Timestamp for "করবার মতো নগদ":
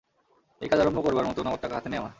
1.03-1.59